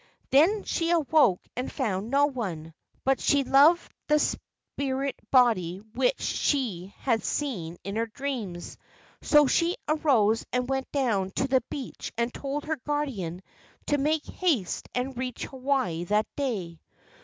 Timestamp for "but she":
3.03-3.43